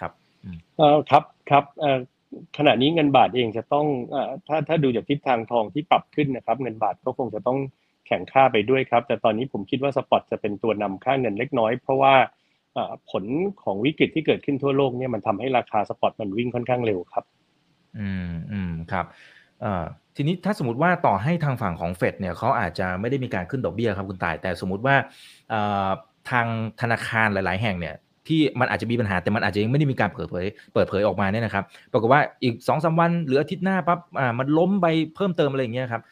[0.00, 0.12] ครับ
[0.78, 1.98] เออครับ ครับเออ
[2.58, 3.86] ขณะนี้เงินบาทเองจะต้อง
[4.48, 7.58] ถ้าถ้าดูจากทิศทางทองที่ปรับขึ้นนะครับ เงินบาทก็คงจะต้อง
[8.06, 12.14] แข่งค่าไปด้วยครับ แต่ตอนนี้ผมคิดว่าสปอตจะเป็นตัวนำค่าเงินเล็กน้อย เพราะว่า
[13.10, 13.24] ผล
[13.62, 17.24] ของวิกฤตที่เกิดขึ้นทั่วโลกเนี่ยมันทำให้ราคาสปอตมันวิ่งค่อนข้างเร็วครับ
[17.98, 19.06] อืมอืมครับ
[20.16, 24.94] ทีนี้ถ้าสมมติว่าต่อให้ทางฝั่งของเฟดเนี่ยเขาอาจจะไม่ได้มีการขึ้นดอกเบี้ยครับคุณตาย แต่สมมติว่า
[26.30, 26.46] ทาง
[26.80, 27.94] ธนาคารหลาย ๆ แห่งเนี่ย
[28.28, 36.02] ที่มันอาจจะมีปัญหาแต่มันอาจจะยังไม่ได้มีการเปิดเผยเปิดเผยออกมาเนี่ยนะครับปรากฏว่าอีกสองสาวันหรืออาทิตย์หน้าปั๊บอ่ามันล้มไปเพิ่มเติมอะไรอย่างเงี้ยครับ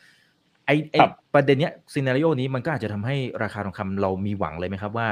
[0.66, 0.96] ไอไอ
[1.34, 5.08] ประเด็นเนี้ยซีนารีโอนี้มันก็อาจจะทำให้ราคาทองคำเรามีหวังเลยไหมครับว่า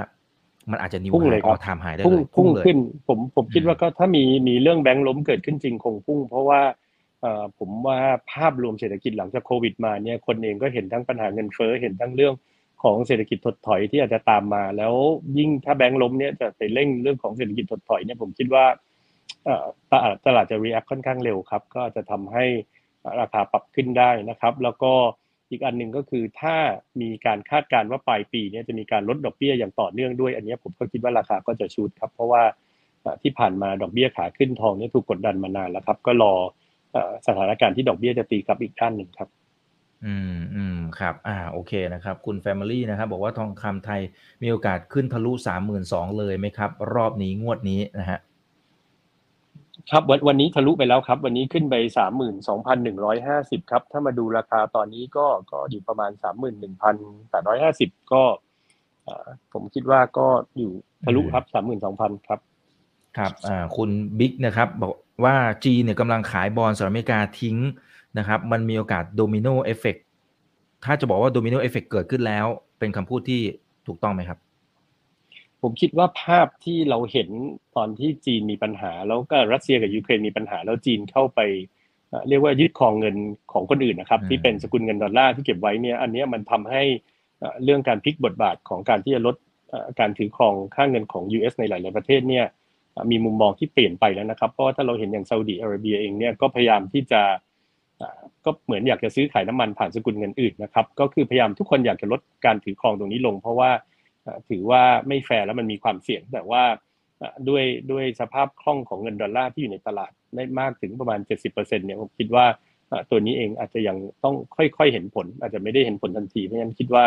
[0.70, 2.76] มันอาจจะนิวไฮออทามไฮได้เลยพุ่งขึ้น
[3.08, 6.60] ผมผมคิดว่าก็ถ้ามีมีเรื่องแบงก์ล้มเกิดขึ้นจริงคงพุ่ง เพราะว่า
[7.20, 7.98] เอ่อผมว่า
[8.32, 12.34] ภาพรวมเศรษฐกิจหลังจากโควิดมาเนี่ยคนเองก็เห็นทั้งปัญหาเงินเฟ้อเห็นทั้งเรื่อง
[12.82, 14.94] ของเศรษฐกิจถดถอยที่อาจจะตามมา แล้ว
[15.38, 18.64] ยิ่งถ้าแบงก์ล้มเนี่ยจะไปเร่งเรื่องของเศรษฐกิจถดถอยเนี่ยผมคิดว่า
[19.44, 19.64] เอ่อ
[20.26, 22.44] ตลาดจะ react ค่อนข้างเร็วครับ ก็จะทำให้
[23.20, 24.92] ราคาปรับขึ้นได้นะครับ แล้วก็
[25.52, 26.56] อีกอันหนึ่งก็คือถ้า
[27.00, 32.42] มีการคาดการณ์ว่าปลายปีนี้จะมีการลดดอกเบี้ยอย่างต่อเนื่องด้วย อันนี้ผมก็คิดว่าราคาก็จะ shoot ครับ เพราะว่า
[33.22, 36.32] ที่ผ่านมาดอกเบี้ยขาขึ้นทองนี่ถูกกดดันมานานแล้วครับ ก็รอ
[37.26, 39.28] สถานการณ์ที่ดอกเบี้ยจะตีกลับอีกด้านหนึ่งครับ
[40.04, 44.00] อืมอืมครับ อ่าโอเคนะครับ คุณแฟมิลี่นะครับ บอกว่าทองคำไทย
[44.42, 48.18] มีโอกาสขึ้นทะลุสามหมื่นสองเลยไหมครับ รอบนี้งวดนี้นะฮะ
[49.90, 56.94] ครับวันวันนี้ทะลุไปแล้วครับ วันนี้ขึ้นไปสามหมื่นสองพันหนึ่งร้อยห้าสิบครับ ถ้ามาดูราคาตอนนี้ก็ก็อยู่ประมาณสามหมื่นหนึ่งพัน
[57.30, 58.22] แปดร้อยห้าสิบก็
[59.52, 60.26] ผมคิดว่าก็
[60.58, 60.72] อยู่
[61.04, 62.40] ทะลุครับสามหมื่นสองพันครับ
[63.18, 67.56] ครับอ่าคุณบิ๊กนะครับ บอกว่าจีนเนี่ยกำลังขายบอลสหรัฐอเมริกาทิ้ง
[68.18, 69.96] นะครับ มันมีโอกาส domino effect
[70.84, 72.46] ถ้าจะบอกว่า domino effect เกิดขึ้นแล้ว
[72.78, 73.40] เป็นคำพูดที่
[73.86, 74.38] ถูกต้องไหมครับ
[75.62, 77.28] ผมคิดว่าภาพที่เราเห็น
[77.76, 81.40] ตอนที่จีนมีปัญหา แล้วก็รัสเซียกับยูเครนมีปัญหา แล้วจีนเข้าไป
[82.28, 83.16] เรียกว่ายึดครองเงิน
[83.52, 86.82] ของคนอื่นนะครับ ที่เป็นสกุลเงินดอลลาร์ที่เก็บไว้เนี่ยอันนี้มันทำให้
[87.64, 89.36] เรื่องการพลิกบทบาทของการที่จะลด
[90.00, 92.44] การถือครองค่าเงินของ US ในหลาย ๆ ประเทศเนี่ย
[93.10, 97.22] มีมุมมองที่เปลี่ยนไปแล้วนะครับ เพราะว่าถ้าเราเห็นอย่างซาอุดีอาระเบียเองเนี่ยก็พยายามที่จะ
[98.44, 103.70] ก็เหมือนอยากจะซื้อขายน้ำมันผ่านสกุลเงินอื่นนะครับ ก็คือพยายามทุกคนอยากจะลดการถือครองตรงนี้ลง เพราะว่า
[104.50, 106.62] ถือว่าไม่แฟร์แล้วมันมีความเสี่ยงแต่ว่า
[107.48, 112.46] ด้วยด้วยสภาพคล่องของเงินดอลลาร์ที่อยู่ในตลาดได้มากถึงประมาณ 70%เนี่ยผมคิดว่า
[113.10, 117.04] ตัวนี้เองอาจจะยังต้องค่อยๆเห็นผล อาจจะไม่ได้เห็นผลทันทีเพราะฉะนั้นคิดว่า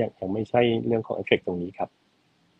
[0.00, 1.88] ยังยังไม่ใช่เรื่องของเอฟเฟกตรงนี้ครับ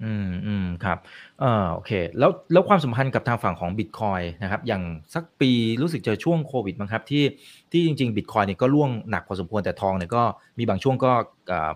[0.05, 0.99] อืมอืมครับ
[1.41, 4.83] เออโอเค แล้วแล้วความสัมพันธ์กับทางฝั่งของบิตคอยนะครับ อย่าง
[5.15, 5.51] สักปี
[5.83, 7.25] รู้สึกจะช่วงโควิดมั้งครับ ที่
[7.73, 10.23] ที่จริงๆบิตคอยเนี่ยก็ร่วงหนักพอสมควรแต่ทองเนี่ยก็
[10.59, 11.13] มีบางช่วงก็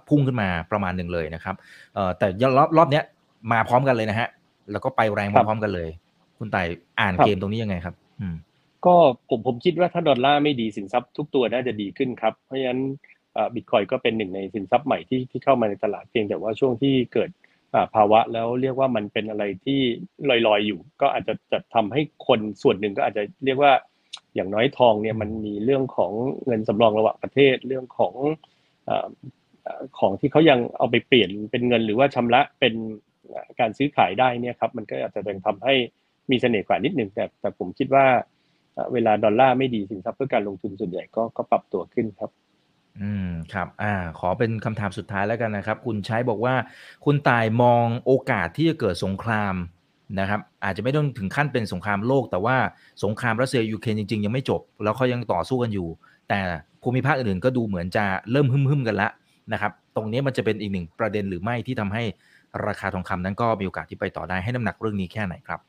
[0.08, 1.54] พุ่งขึ้นมาประมาณหนึ่งเลยนะครับ
[1.94, 2.26] เอ่อแต่
[2.58, 3.04] รอบรอบเนี้ย
[3.52, 4.28] มาพร้อมกันเลยนะฮะ
[4.70, 5.88] แล้วก็ไปแรงพร้อมกันเลย
[6.38, 6.62] คุณไต่
[7.00, 8.35] อ่านเกมตรงนี้ยังไงครับ อืม
[8.87, 8.94] ก็
[9.28, 12.80] ผมผมคิดว่าถ้าดอลลาร์ไม่ดีสินทรัพย์ทุกตัวน่าจะดีขึ้นครับเพราะฉะนั้น
[13.54, 17.30] บิตคอยก็เป็นหนึ่งในสินทรัพย์ใหม่ที่ที่เข้ามาในตลาดเพียงแต่ว่าช่วงที่เกิด
[17.94, 19.80] ภาวะแล้วเรียกว่ามันเป็นอะไรที่
[20.28, 23.72] ลอยๆอยู่ ก็อาจจะจะทำให้คนส่วนหนึ่งก็อาจจะเรียกว่า
[24.35, 26.12] อย่างน้อยทองเนี่ยมันมีเรื่องของ
[26.46, 28.14] เงินสำรองระหว่างประเทศเรื่องของ
[29.98, 32.74] ของที่เขายังเอาไปเปลี่ยนเป็นเงินหรือว่าชำระเป็น
[33.61, 35.74] การซื้อขายได้เนี่ยครับมันก็อาจจะเป็นทำให้
[36.30, 38.06] มีเสน่ห์กว่านิดหนึ่งแต่แต่ผมคิดว่า
[38.92, 42.30] เวลาดอลลาร์ไม่ดีสินทรัพย์เพื่อการลงทุนส่วนใหญ่ก็ก็ปรับตัวขึ้นครับ
[43.00, 46.55] อืมครับ อ่า ขอเป็นคำถามสุดท้ายแล้วกันนะครับ คุณใช้บอกว่า
[47.05, 49.55] คุณตายมองโอกาสที่จะเกิดสงคราม
[50.20, 52.57] นะครับ อาจจะไม่ต้องถึงขั้นเป็นสงครามโลก แต่ว่า
[53.05, 55.88] สงครามรัสเซียยูเครนจริง ๆ ยังไม่จบ แล้วเขายังต่อสู้กันอยู่
[56.28, 56.40] แต่
[56.83, 59.09] ภูมิภาคอื่นๆก็ดูเหมือนจะเริ่มหึ่มๆกันละ
[59.52, 62.02] นะครับ ตรงนี้มันจะเป็นอีกหนึ่งประเด็นหรือไม่ที่ทำให้
[62.66, 65.61] ราคาทองคำนั้นก็มีโอกาสที่ไปต่อได้ให้น้ำหนักเรื่องนี้แค่ไหนครับ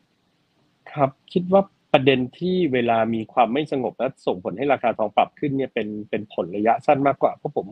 [0.91, 1.61] ครับคิดว่า
[1.93, 7.67] ประเด็นที่เวลามีความไม่สงบและส่งผลให้ราคาทองปรับขึ้นเนี่ยเป็นเป็นผลระยะสั้นมากกว่าเพราะผม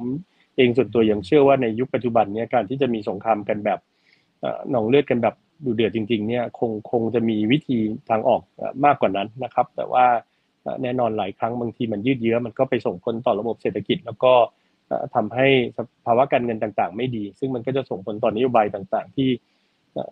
[0.58, 3.80] เองส่วนตัวยังเชื่อว่าในยุคปัจจุบันเนี่ยการที่จะมีสงครามกันแบบ
[4.72, 7.78] หนองเลือดกันแบบดูเดือดจริง ๆ เนี่ยคงคงจะมีวิธี
[8.10, 8.42] ทางออก
[8.86, 10.06] มากกว่านั้นนะครับ แต่ว่า
[10.84, 14.34] แน่นอนหลายครั้งบางทีมันยืดเยื้อมันก็ไปส่งผลต่อระบบเศรษฐกิจ แล้วก็
[15.16, 15.48] ทำให้
[16.06, 19.30] ภาวะการเงินต่างๆ ไม่ดี ซึ่งมันก็จะส่งผลต่อนโยบายต่างๆ ที่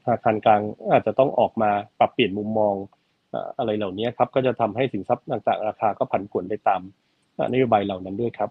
[0.04, 2.76] ธนาคารกลางอาจจะต้องออกมาปรับเปลี่ยนมุมมอง
[3.58, 6.82] อะไรเหล่านี้ครับก็จะทำให้สินทรัพย์ต่างๆ ราคาก็ผันผวนไปตาม
[7.54, 8.50] นโยบายเหล่านั้นด้วยครับ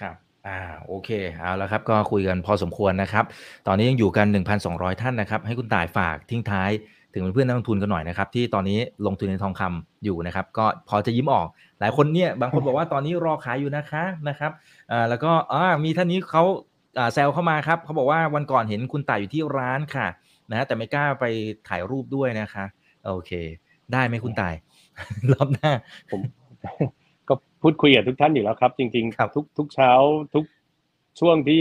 [0.00, 3.24] ครับอ่าโอเคเอาแล้วครับก็คุยกันพอสมควรนะครับ
[3.66, 4.26] ตอนนี้ยังอยู่กัน
[4.64, 6.70] 1,200 ท่านนะครับ ให้คุณต่ายฝากทิ้งท้าย
[7.14, 11.46] ถึงเพื่อนนักลงทุนกันหน่อยนะครับที่ตอนนี้ลงทุนในทองคำอยู่นะครับ ก็พอจะยิ้มออก
[11.80, 14.52] หลายคนเนี่ยบางคนบอกว่าตอนนี้รอขายอยู่นะคะนะครับ
[14.92, 16.44] อ่าแล้วก็อ่ามีท่านนี้เขา
[16.98, 20.06] อ่าแซวเข้ามาครับเขาบอกว่าวันก่อนเห็นคุณต่ายอยู่ที่ร้านค่ะ
[20.50, 21.24] นะแต่ไม่กล้าไป
[21.68, 22.64] ถ่ายรูปด้วยนะคะ
[23.06, 23.32] โอเค
[23.92, 24.54] ได้ไหมคุณตาย
[25.32, 25.72] รอบหน้า
[26.10, 26.20] ผม
[27.28, 29.92] ก็พูดคุยกับทุกท่านอยู่แล้วครับ จริงๆทุกทุกเช้า
[30.34, 30.44] ทุก
[31.20, 31.60] ช่วงที่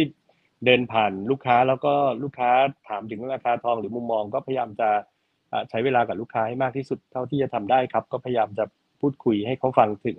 [0.65, 2.51] เดินผ่านลูกค้าแล้วก็ลูกค้า
[2.87, 4.89] ถามถึงราคาทองหรือมุมมอง ก็พยายามจะ
[5.69, 8.65] ใช้เวลากับลูกค้าให้มากที่สุดเท่าที่จะทำได้ครับ ก็พยายามจะ
[9.01, 10.17] พูดคุยให้เขาฟังถึง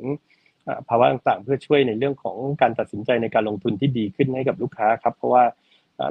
[0.88, 5.44] ภาวะต่างๆ เพื่อช่วยในเรื่องของการตัดสินใจในการลงทุนที่ดีขึ้นให้กับลูกค้าครับ เพราะว่า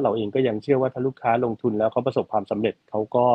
[0.02, 3.26] เราเองก็ยังเชื่อว่าถ้าลูกค้าลงทุนแล้วเขาประสบความสำเร็จเขาก็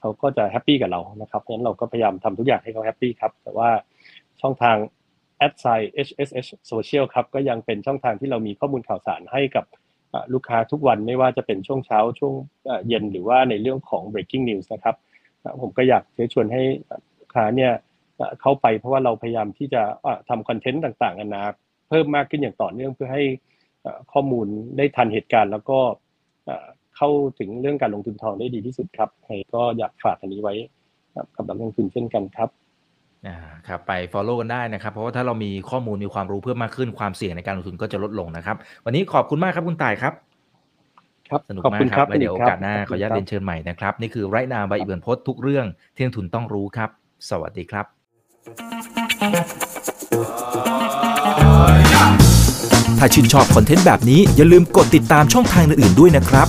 [0.00, 3.68] เขาก็จะ happy กับเรานะครับงั้นเราก็พยายามทำทุกอย่างให้เขา happy ครับ แต่ว่า
[4.40, 4.76] ช่องทาง
[5.46, 9.64] a d s i HSH Social ครับก็ยังเป็นช่องทางที่เรามีข้อมูลข่าวสารให้กับ
[10.32, 12.34] ลูกค้าทุกวันไม่ว่าจะเป็นช่วงเช้าช่วง
[12.88, 14.96] เย็นหรือว่าในเรื่องของ breaking news นะครับ
[15.62, 16.62] ผมก็อยากเชิญชวนให้
[17.20, 17.72] ลูกค้าเนี่ย
[18.40, 19.82] เข้าไปเพราะว่าเราพยายามที่จะ
[20.28, 21.42] ทำ content ต่างๆนานา
[21.88, 23.24] เพิ่มมากขึ้นอย่างต่อเนื่องเพื่อให้
[24.12, 25.78] ข้อมูลได้ทันเหตุการณ์ แล้วก็
[26.96, 30.54] เข้าถึงเรื่องการลงทุนทองได้ดีที่สุดครับใครก็อยากฝากอันนี้ไว้
[31.36, 32.48] กับนักลงทุนเช่นกันครับ
[33.26, 33.36] อ่า
[33.68, 40.12] ครับไป follow กันได้นะครับ เพราะว่าถ้าเรามีข้อมูลมีความรู้เพิ่มมากขึ้นความเสี่ยงในการลงทุนก็จะลดลงนะครับ วันนี้ขอบคุณมากครับคุณต่ายครับ
[41.28, 46.90] ครับสนุกมากครับแล้วเดี๋ยวโอกาสหน้าขออนุญาตเรียนเชิญใหม่นะครับ นี่คือไรนาใบอิเบิร์นพทุกเรื่องที่นักทุนต้องรู้ครับ
[47.30, 47.86] สวัสดีครับ
[52.98, 56.48] ถ้าชื่นชอบคอนเทนต์แบบนี้อย่าลืมกดติดตามช่องทางอื่นๆด้วยนะครับ